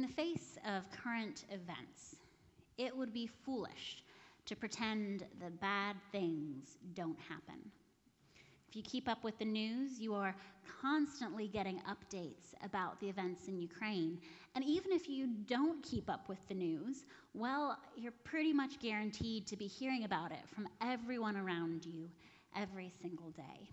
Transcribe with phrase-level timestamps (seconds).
[0.00, 2.16] In the face of current events,
[2.78, 4.02] it would be foolish
[4.46, 7.60] to pretend that bad things don't happen.
[8.70, 10.34] If you keep up with the news, you are
[10.80, 14.18] constantly getting updates about the events in Ukraine.
[14.54, 17.04] And even if you don't keep up with the news,
[17.34, 22.08] well, you're pretty much guaranteed to be hearing about it from everyone around you
[22.56, 23.68] every single day.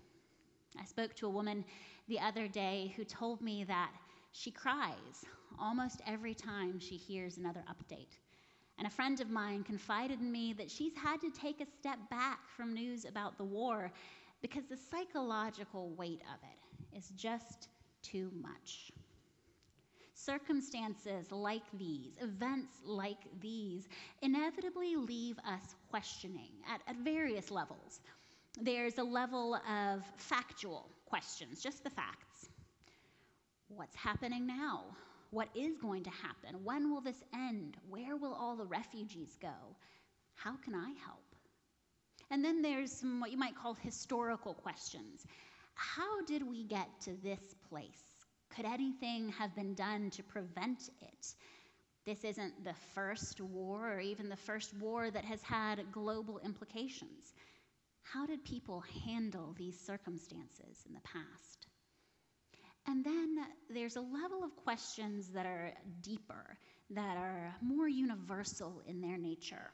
[0.78, 1.64] I spoke to a woman
[2.09, 3.91] the other day who told me that
[4.31, 5.26] she cries
[5.59, 8.17] almost every time she hears another update.
[8.77, 11.98] And a friend of mine confided in me that she's had to take a step
[12.09, 13.91] back from news about the war
[14.41, 17.70] because the psychological weight of it is just
[18.03, 18.91] too much.
[20.13, 23.88] Circumstances like these, events like these,
[24.22, 28.02] inevitably leave us questioning at, at various levels.
[28.59, 32.27] There's a level of factual questions, just the facts.
[33.70, 34.85] What's happening now?
[35.31, 36.64] What is going to happen?
[36.64, 37.75] When will this end?
[37.89, 39.75] Where will all the refugees go?
[40.36, 41.36] How can I help?
[42.31, 45.25] And then there's some what you might call historical questions.
[45.75, 48.03] How did we get to this place?
[48.55, 51.36] Could anything have been done to prevent it?
[52.05, 57.33] This isn't the first war or even the first war that has had global implications.
[58.02, 61.67] How did people handle these circumstances in the past?
[62.88, 63.35] And then
[63.69, 66.57] there's a level of questions that are deeper,
[66.91, 69.71] that are more universal in their nature.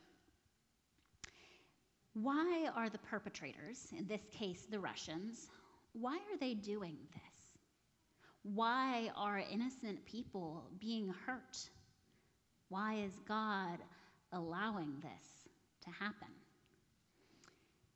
[2.13, 5.47] Why are the perpetrators, in this case the Russians,
[5.93, 7.59] why are they doing this?
[8.43, 11.57] Why are innocent people being hurt?
[12.69, 13.77] Why is God
[14.31, 15.47] allowing this
[15.85, 16.27] to happen?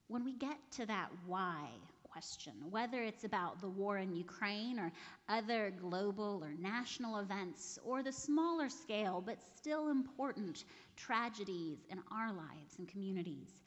[0.07, 1.69] When we get to that why
[2.11, 4.91] question, whether it's about the war in Ukraine or
[5.30, 12.34] other global or national events, or the smaller scale but still important tragedies in our
[12.34, 13.63] lives and communities,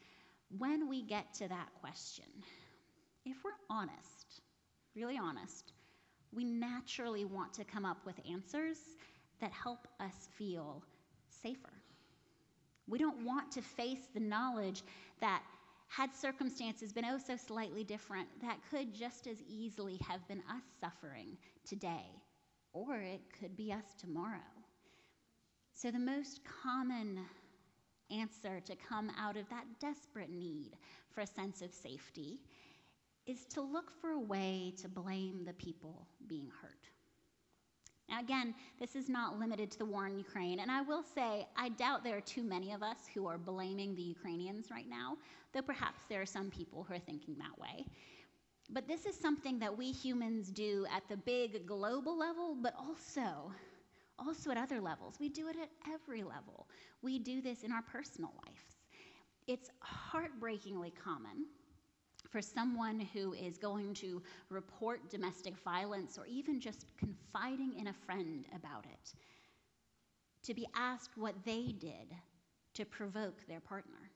[0.57, 2.25] when we get to that question,
[3.25, 4.41] if we're honest,
[4.95, 5.73] really honest,
[6.33, 8.77] we naturally want to come up with answers
[9.39, 10.83] that help us feel
[11.29, 11.73] safer.
[12.87, 14.83] We don't want to face the knowledge
[15.19, 15.43] that
[15.91, 20.63] had circumstances been oh so slightly different, that could just as easily have been us
[20.79, 21.37] suffering
[21.67, 22.05] today,
[22.71, 24.39] or it could be us tomorrow.
[25.73, 27.19] So, the most common
[28.09, 30.77] answer to come out of that desperate need
[31.09, 32.39] for a sense of safety
[33.27, 36.87] is to look for a way to blame the people being hurt.
[38.19, 41.69] Again, this is not limited to the war in Ukraine, and I will say I
[41.69, 45.17] doubt there are too many of us who are blaming the Ukrainians right now,
[45.53, 47.85] though perhaps there are some people who are thinking that way.
[48.69, 53.51] But this is something that we humans do at the big global level, but also
[54.19, 55.15] also at other levels.
[55.19, 56.67] We do it at every level.
[57.01, 58.77] We do this in our personal lives.
[59.47, 61.45] It's heartbreakingly common
[62.31, 67.93] for someone who is going to report domestic violence or even just confiding in a
[67.93, 69.13] friend about it
[70.43, 72.15] to be asked what they did
[72.73, 74.09] to provoke their partner,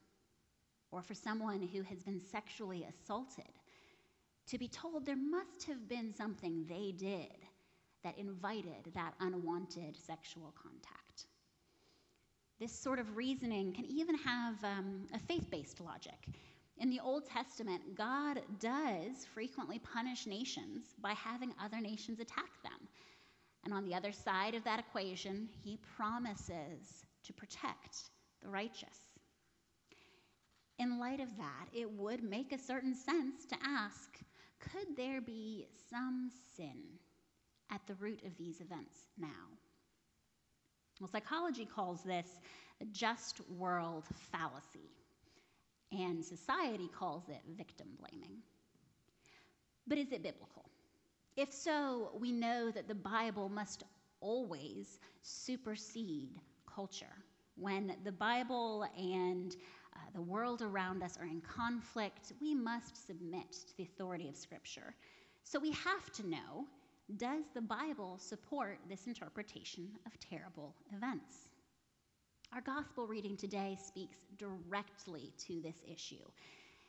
[0.92, 3.52] or for someone who has been sexually assaulted
[4.48, 7.36] to be told there must have been something they did
[8.04, 11.25] that invited that unwanted sexual contact.
[12.59, 16.30] This sort of reasoning can even have um, a faith based logic.
[16.78, 22.88] In the Old Testament, God does frequently punish nations by having other nations attack them.
[23.63, 28.09] And on the other side of that equation, he promises to protect
[28.41, 29.16] the righteous.
[30.78, 34.19] In light of that, it would make a certain sense to ask
[34.59, 36.84] could there be some sin
[37.72, 39.28] at the root of these events now.
[41.00, 42.28] Well, psychology calls this
[42.80, 44.92] the just world fallacy,
[45.91, 48.38] and society calls it victim blaming.
[49.88, 50.66] But is it biblical?
[51.35, 53.83] If so, we know that the Bible must
[54.21, 57.06] always supersede culture.
[57.57, 59.56] When the Bible and
[59.95, 64.36] uh, the world around us are in conflict, we must submit to the authority of
[64.36, 64.95] Scripture.
[65.44, 66.65] So we have to know
[67.18, 71.50] does the Bible support this interpretation of terrible events?
[72.56, 76.24] Our gospel reading today speaks directly to this issue.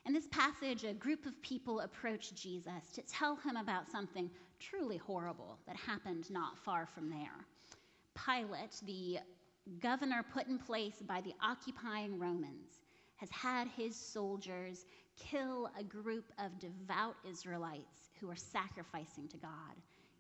[0.07, 4.31] In this passage, a group of people approach Jesus to tell him about something
[4.61, 7.45] truly horrible that happened not far from there.
[8.15, 9.19] Pilate, the
[9.81, 12.83] governor put in place by the occupying Romans,
[13.17, 14.87] has had his soldiers
[15.19, 19.75] kill a group of devout Israelites who are sacrificing to God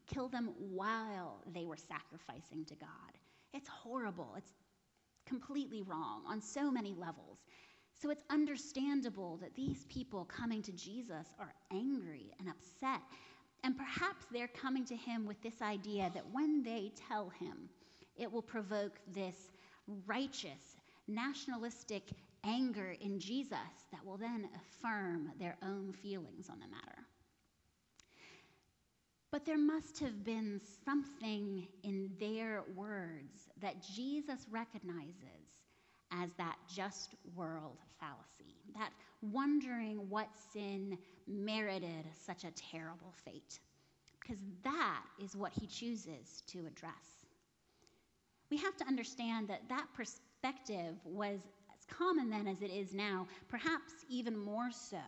[0.07, 2.89] kill them while they were sacrificing to God.
[3.53, 4.35] It's horrible.
[4.37, 4.53] It's
[5.27, 7.39] completely wrong on so many levels.
[8.01, 13.01] So it's understandable that these people coming to Jesus are angry and upset.
[13.65, 17.69] And perhaps they're coming to him with this idea that when they tell him,
[18.17, 19.51] it will provoke this
[20.07, 20.77] righteous,
[21.09, 22.11] nationalistic
[22.45, 23.59] anger in Jesus
[23.93, 27.07] that will then affirm their own feelings on the matter.
[29.31, 35.61] But there must have been something in their words that Jesus recognizes
[36.13, 38.91] as that just world fallacy, that
[39.23, 40.97] wondering what sin
[41.27, 43.59] merited such a terrible fate,
[44.21, 47.27] because that is what he chooses to address.
[48.51, 51.41] We have to understand that that perspective was
[51.77, 54.99] as common then as it is now, perhaps even more so.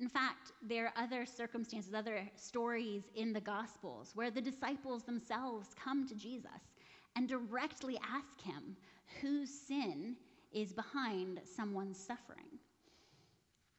[0.00, 5.68] In fact, there are other circumstances, other stories in the Gospels where the disciples themselves
[5.74, 6.72] come to Jesus
[7.16, 8.76] and directly ask him
[9.20, 10.16] whose sin
[10.52, 12.58] is behind someone's suffering.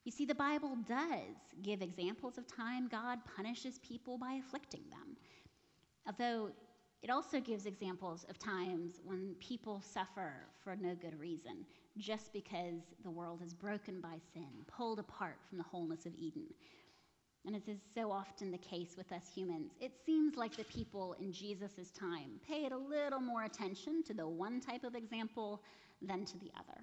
[0.03, 5.17] You see, the Bible does give examples of time God punishes people by afflicting them,
[6.05, 6.51] although
[7.01, 10.33] it also gives examples of times when people suffer
[10.63, 11.65] for no good reason,
[11.97, 16.47] just because the world is broken by sin, pulled apart from the wholeness of Eden.
[17.45, 21.15] And as is so often the case with us humans, it seems like the people
[21.19, 25.61] in Jesus' time paid a little more attention to the one type of example
[26.01, 26.81] than to the other.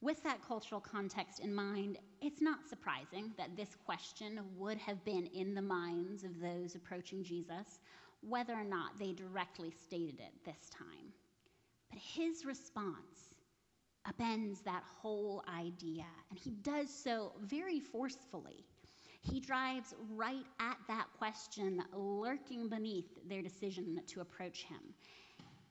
[0.00, 5.26] With that cultural context in mind, it's not surprising that this question would have been
[5.26, 7.80] in the minds of those approaching Jesus,
[8.20, 11.12] whether or not they directly stated it this time.
[11.96, 13.34] His response
[14.06, 18.64] upends that whole idea, and he does so very forcefully.
[19.22, 24.80] He drives right at that question lurking beneath their decision to approach him.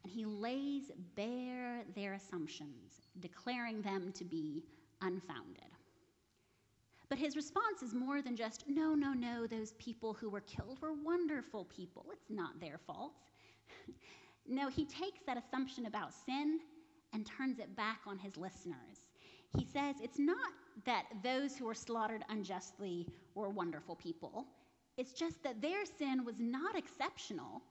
[0.03, 4.63] And he lays bare their assumptions, declaring them to be
[5.01, 5.63] unfounded.
[7.07, 10.81] But his response is more than just, no, no, no, those people who were killed
[10.81, 12.05] were wonderful people.
[12.11, 13.13] It's not their fault.
[14.47, 16.59] no, he takes that assumption about sin
[17.13, 19.07] and turns it back on his listeners.
[19.57, 20.51] He says it's not
[20.85, 24.45] that those who were slaughtered unjustly were wonderful people,
[24.97, 27.61] it's just that their sin was not exceptional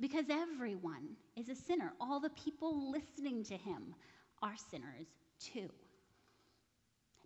[0.00, 1.92] because everyone is a sinner.
[2.00, 3.94] All the people listening to him
[4.42, 5.06] are sinners
[5.38, 5.68] too.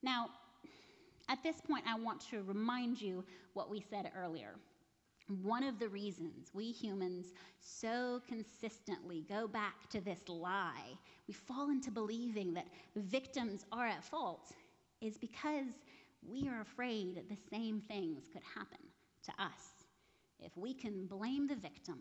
[0.03, 0.29] Now,
[1.29, 3.25] at this point, I want to remind you
[3.55, 4.57] what we said earlier.
[5.43, 10.97] One of the reasons we humans so consistently go back to this lie,
[11.27, 14.53] we fall into believing that victims are at fault,
[15.01, 15.67] is because
[16.23, 18.79] we are afraid that the same things could happen
[19.25, 19.85] to us.
[20.41, 21.99] If we can blame the victim,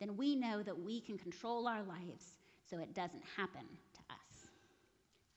[0.00, 2.38] then we know that we can control our lives
[2.68, 4.48] so it doesn't happen to us.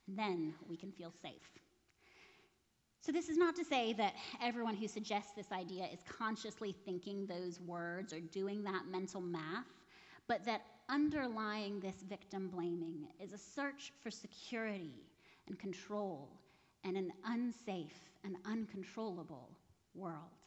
[0.08, 1.60] then we can feel safe.
[3.08, 7.26] So, this is not to say that everyone who suggests this idea is consciously thinking
[7.26, 9.64] those words or doing that mental math,
[10.28, 15.06] but that underlying this victim blaming is a search for security
[15.48, 16.28] and control
[16.84, 19.52] and an unsafe and uncontrollable
[19.96, 20.44] world.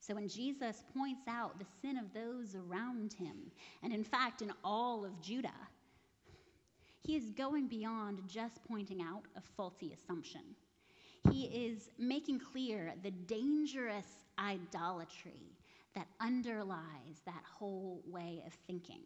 [0.00, 3.50] So when Jesus points out the sin of those around him,
[3.82, 5.48] and in fact in all of Judah,
[7.00, 10.42] he is going beyond just pointing out a faulty assumption
[11.30, 15.56] he is making clear the dangerous idolatry
[15.94, 19.00] that underlies that whole way of thinking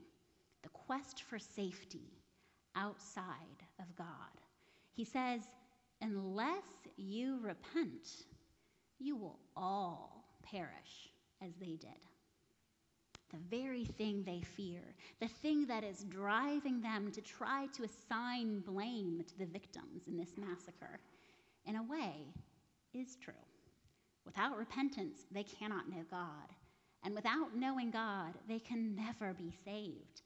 [0.62, 2.10] the quest for safety
[2.75, 3.25] outside
[3.78, 4.06] of God.
[4.94, 5.42] He says,
[6.00, 6.64] unless
[6.96, 8.25] you repent,
[8.98, 11.10] you will all perish
[11.40, 12.00] as they did.
[13.30, 14.80] The very thing they fear,
[15.20, 20.16] the thing that is driving them to try to assign blame to the victims in
[20.16, 20.98] this massacre
[21.68, 22.32] in a way,
[22.94, 23.34] is true.
[24.25, 26.48] Without repentance, they cannot know God.
[27.04, 30.22] And without knowing God, they can never be saved.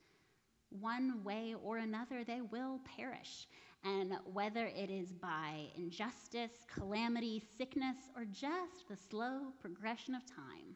[0.69, 3.47] One way or another, they will perish.
[3.83, 10.75] And whether it is by injustice, calamity, sickness, or just the slow progression of time,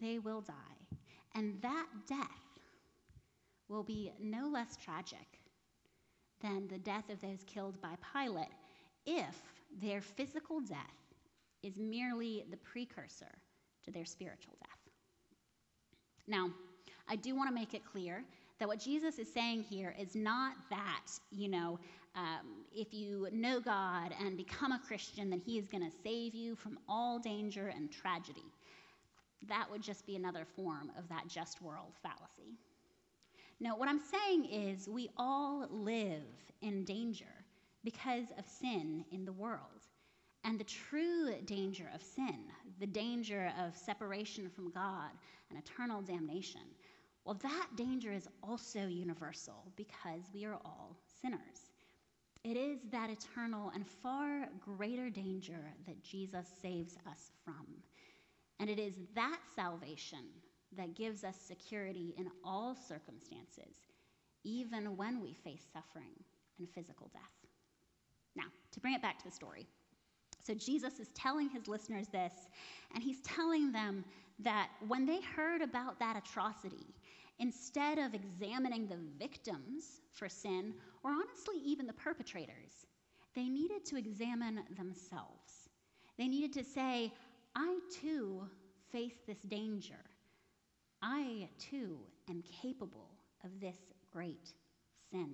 [0.00, 0.96] they will die.
[1.34, 2.26] And that death
[3.68, 5.38] will be no less tragic
[6.40, 8.48] than the death of those killed by Pilate
[9.06, 9.36] if
[9.80, 10.78] their physical death
[11.62, 13.38] is merely the precursor
[13.84, 14.78] to their spiritual death.
[16.26, 16.50] Now,
[17.08, 18.24] I do want to make it clear
[18.58, 21.78] that what Jesus is saying here is not that, you know,
[22.14, 26.34] um, if you know God and become a Christian, then He is going to save
[26.34, 28.44] you from all danger and tragedy.
[29.48, 32.54] That would just be another form of that just world fallacy.
[33.60, 36.22] No, what I'm saying is we all live
[36.60, 37.41] in danger
[37.84, 39.86] because of sin in the world.
[40.44, 42.40] And the true danger of sin,
[42.80, 45.10] the danger of separation from God
[45.50, 46.62] and eternal damnation,
[47.24, 51.70] well, that danger is also universal because we are all sinners.
[52.42, 57.66] It is that eternal and far greater danger that Jesus saves us from.
[58.58, 60.24] And it is that salvation
[60.76, 63.76] that gives us security in all circumstances,
[64.42, 66.14] even when we face suffering
[66.58, 67.41] and physical death.
[68.72, 69.66] To bring it back to the story.
[70.42, 72.32] So, Jesus is telling his listeners this,
[72.94, 74.04] and he's telling them
[74.40, 76.94] that when they heard about that atrocity,
[77.38, 80.74] instead of examining the victims for sin,
[81.04, 82.86] or honestly, even the perpetrators,
[83.34, 85.68] they needed to examine themselves.
[86.18, 87.12] They needed to say,
[87.54, 88.42] I too
[88.90, 90.04] face this danger.
[91.02, 91.98] I too
[92.28, 93.10] am capable
[93.44, 93.76] of this
[94.12, 94.52] great
[95.10, 95.32] sin.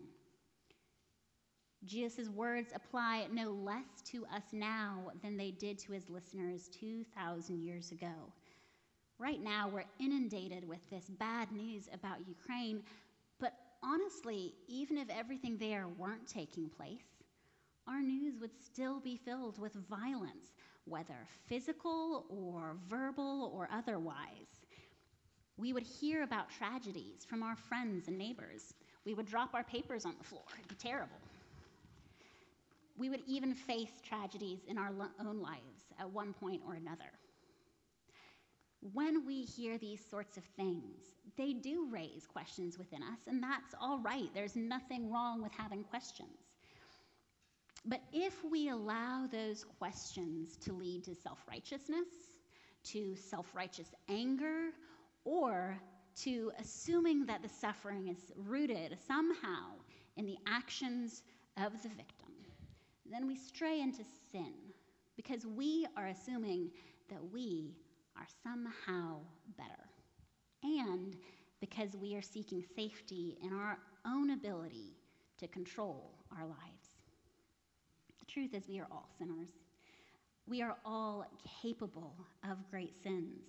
[1.85, 7.63] Jesus' words apply no less to us now than they did to his listeners 2,000
[7.63, 8.33] years ago.
[9.19, 12.83] Right now, we're inundated with this bad news about Ukraine,
[13.41, 17.23] but honestly, even if everything there weren't taking place,
[17.87, 20.53] our news would still be filled with violence,
[20.85, 24.67] whether physical or verbal or otherwise.
[25.57, 28.75] We would hear about tragedies from our friends and neighbors.
[29.05, 30.45] We would drop our papers on the floor.
[30.59, 31.19] It'd be terrible.
[32.99, 34.93] We would even face tragedies in our
[35.25, 37.11] own lives at one point or another.
[38.93, 41.01] When we hear these sorts of things,
[41.37, 44.29] they do raise questions within us, and that's all right.
[44.35, 46.39] There's nothing wrong with having questions.
[47.85, 52.09] But if we allow those questions to lead to self righteousness,
[52.85, 54.71] to self righteous anger,
[55.25, 55.79] or
[56.23, 59.75] to assuming that the suffering is rooted somehow
[60.17, 61.23] in the actions
[61.57, 62.28] of the victim,
[63.13, 64.53] then we stray into sin
[65.17, 66.71] because we are assuming
[67.11, 67.75] that we
[68.17, 69.19] are somehow
[69.57, 69.89] better.
[70.63, 71.17] And
[71.61, 74.97] because we are seeking safety in our own ability
[75.39, 76.91] to control our lives.
[78.19, 79.49] The truth is, we are all sinners.
[80.47, 81.27] We are all
[81.63, 82.15] capable
[82.49, 83.41] of great sins.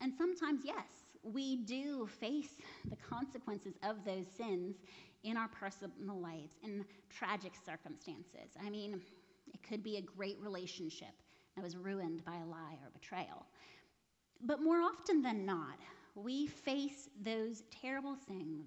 [0.00, 0.86] And sometimes, yes,
[1.22, 2.56] we do face
[2.88, 4.76] the consequences of those sins
[5.22, 8.56] in our personal lives in tragic circumstances.
[8.64, 9.00] I mean,
[9.52, 11.14] it could be a great relationship
[11.56, 13.46] that was ruined by a lie or betrayal.
[14.42, 15.78] But more often than not,
[16.14, 18.66] we face those terrible things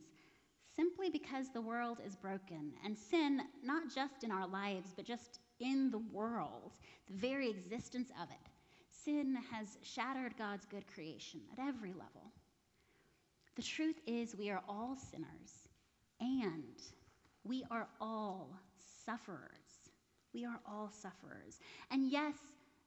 [0.75, 5.39] simply because the world is broken and sin, not just in our lives, but just
[5.59, 6.73] in the world,
[7.07, 8.49] the very existence of it.
[8.89, 12.31] Sin has shattered God's good creation at every level.
[13.55, 15.67] The truth is, we are all sinners
[16.23, 16.81] and
[17.43, 18.49] we are all
[19.05, 19.89] sufferers.
[20.33, 21.59] We are all sufferers.
[21.91, 22.35] And yes,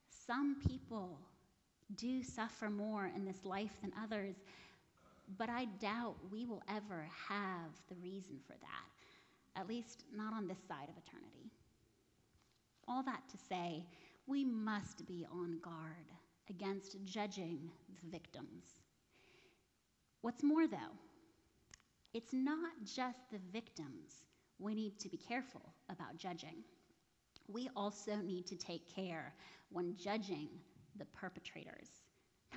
[0.09, 1.19] some people
[1.95, 4.35] do suffer more in this life than others,
[5.37, 10.47] but I doubt we will ever have the reason for that, at least not on
[10.47, 11.51] this side of eternity.
[12.87, 13.85] All that to say,
[14.25, 16.11] we must be on guard
[16.49, 17.69] against judging
[18.01, 18.65] the victims.
[20.21, 20.97] What's more, though,
[22.13, 24.23] it's not just the victims
[24.59, 26.63] we need to be careful about judging.
[27.47, 29.33] We also need to take care
[29.69, 30.49] when judging
[30.97, 31.89] the perpetrators.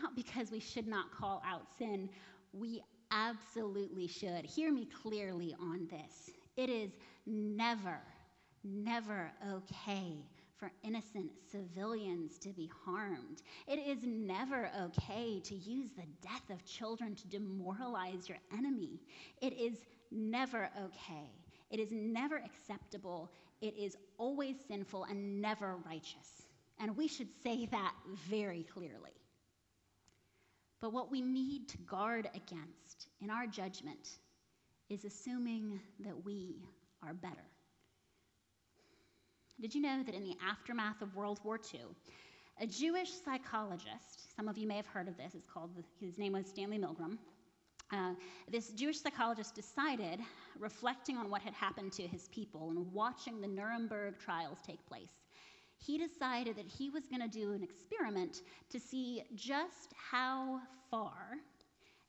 [0.02, 2.08] Not because we should not call out sin,
[2.52, 4.44] we absolutely should.
[4.44, 6.30] Hear me clearly on this.
[6.56, 6.92] It is
[7.26, 7.98] never,
[8.64, 10.24] never okay
[10.60, 13.42] for innocent civilians to be harmed.
[13.66, 19.00] It is never okay to use the death of children to demoralize your enemy.
[19.40, 19.78] It is
[20.10, 21.30] never okay.
[21.70, 23.32] It is never acceptable.
[23.62, 26.46] It is always sinful and never righteous.
[26.78, 27.94] And we should say that
[28.28, 29.10] very clearly.
[30.80, 34.18] But what we need to guard against in our judgment
[34.88, 36.56] is assuming that we
[37.02, 37.46] are better.
[39.60, 41.80] Did you know that in the aftermath of World War II,
[42.62, 46.32] a Jewish psychologist, some of you may have heard of this, it's called, his name
[46.32, 47.18] was Stanley Milgram.
[47.92, 48.14] Uh,
[48.50, 50.20] this Jewish psychologist decided,
[50.58, 55.12] reflecting on what had happened to his people and watching the Nuremberg trials take place,
[55.76, 58.40] he decided that he was going to do an experiment
[58.70, 61.36] to see just how far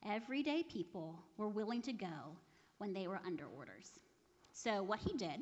[0.08, 2.38] everyday people were willing to go
[2.78, 4.00] when they were under orders.
[4.54, 5.42] So, what he did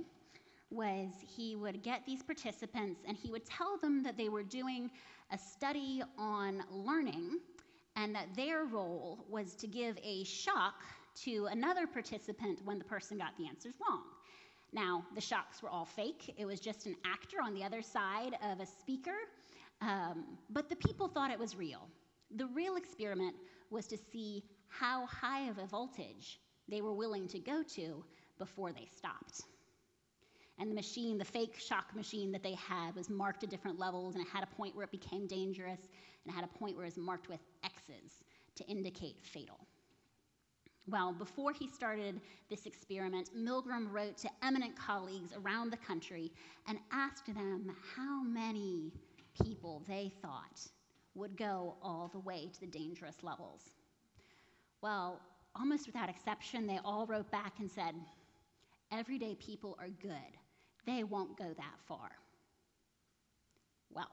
[0.71, 4.89] was he would get these participants and he would tell them that they were doing
[5.31, 7.39] a study on learning
[7.95, 10.83] and that their role was to give a shock
[11.23, 14.03] to another participant when the person got the answers wrong.
[14.71, 16.33] Now, the shocks were all fake.
[16.37, 19.15] It was just an actor on the other side of a speaker,
[19.81, 21.87] um, but the people thought it was real.
[22.35, 23.35] The real experiment
[23.71, 28.03] was to see how high of a voltage they were willing to go to
[28.37, 29.41] before they stopped.
[30.59, 34.15] And the machine, the fake shock machine that they had, was marked at different levels,
[34.15, 35.79] and it had a point where it became dangerous,
[36.23, 38.23] and it had a point where it was marked with X's
[38.55, 39.59] to indicate fatal.
[40.87, 46.31] Well, before he started this experiment, Milgram wrote to eminent colleagues around the country
[46.67, 48.91] and asked them how many
[49.41, 50.59] people they thought
[51.15, 53.61] would go all the way to the dangerous levels.
[54.81, 55.21] Well,
[55.55, 57.93] almost without exception, they all wrote back and said,
[58.91, 60.38] Everyday people are good.
[60.89, 62.09] They won't go that far.
[63.91, 64.09] Well,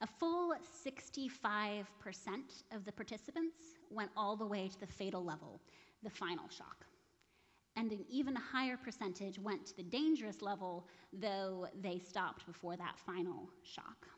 [0.00, 0.52] a full
[0.84, 1.84] 65%
[2.72, 3.56] of the participants
[3.90, 5.60] went all the way to the fatal level,
[6.02, 6.86] the final shock.
[7.76, 12.98] And an even higher percentage went to the dangerous level, though they stopped before that
[12.98, 14.08] final shock.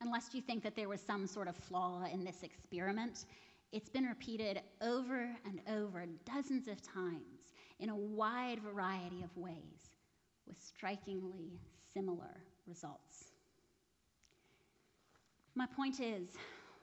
[0.00, 3.26] Unless you think that there was some sort of flaw in this experiment,
[3.72, 7.41] it's been repeated over and over dozens of times
[7.82, 9.90] in a wide variety of ways
[10.46, 11.58] with strikingly
[11.92, 13.32] similar results.
[15.56, 16.28] My point is,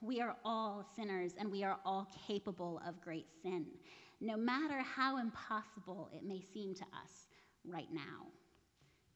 [0.01, 3.65] we are all sinners and we are all capable of great sin,
[4.19, 7.27] no matter how impossible it may seem to us
[7.65, 8.27] right now.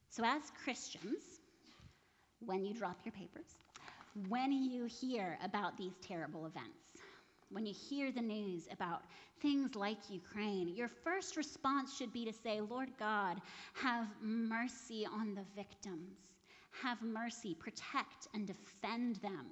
[0.08, 1.22] So, as Christians,
[2.40, 3.58] when you drop your papers,
[4.28, 6.83] when you hear about these terrible events,
[7.54, 9.04] when you hear the news about
[9.40, 13.40] things like Ukraine, your first response should be to say, Lord God,
[13.74, 16.18] have mercy on the victims.
[16.82, 19.46] Have mercy, protect and defend them.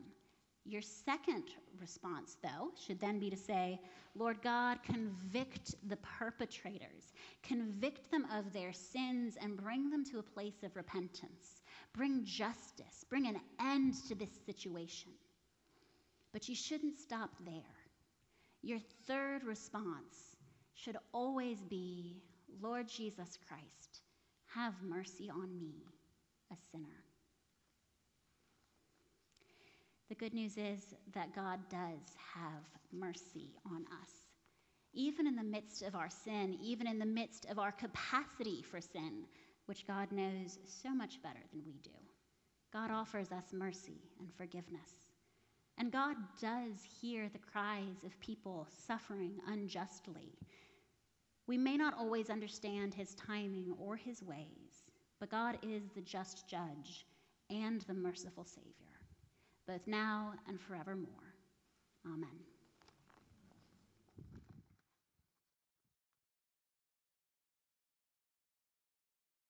[0.65, 1.45] Your second
[1.81, 3.81] response, though, should then be to say,
[4.17, 10.23] Lord God, convict the perpetrators, convict them of their sins, and bring them to a
[10.23, 11.63] place of repentance.
[11.95, 15.13] Bring justice, bring an end to this situation.
[16.33, 17.82] But you shouldn't stop there.
[18.63, 20.37] Your third response
[20.75, 22.23] should always be,
[22.61, 24.03] Lord Jesus Christ,
[24.55, 25.85] have mercy on me,
[26.53, 27.03] a sinner.
[30.09, 34.11] The good news is that God does have mercy on us.
[34.93, 38.81] Even in the midst of our sin, even in the midst of our capacity for
[38.81, 39.25] sin,
[39.67, 41.91] which God knows so much better than we do,
[42.73, 45.02] God offers us mercy and forgiveness.
[45.79, 50.39] And God does hear the cries of people suffering unjustly.
[51.47, 54.85] We may not always understand his timing or his ways,
[55.19, 57.07] but God is the just judge
[57.51, 58.93] and the merciful Savior
[59.67, 61.09] both now and forevermore.